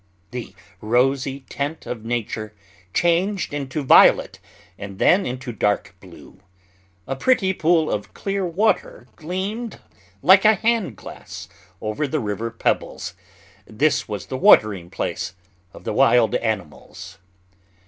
The 0.31 0.55
rosy 0.81 1.45
tint 1.47 1.85
of 1.85 2.03
nature 2.03 2.55
changed 2.91 3.53
into 3.53 3.83
violet, 3.83 4.39
and 4.79 4.97
then 4.97 5.27
into 5.27 5.51
dark 5.51 5.95
blue. 5.99 6.39
A 7.05 7.15
pretty 7.15 7.53
pool 7.53 7.91
of 7.91 8.11
clear 8.15 8.43
water 8.43 9.05
gleamed 9.15 9.79
like 10.23 10.43
a 10.43 10.55
hand 10.55 10.95
glass 10.95 11.47
over 11.81 12.07
the 12.07 12.19
river 12.19 12.49
pebbles; 12.49 13.13
this 13.67 14.07
was 14.07 14.25
the 14.25 14.37
watering 14.37 14.89
place 14.89 15.35
of 15.71 15.83
the 15.83 15.93
wild 15.93 16.33
animals. 16.33 17.19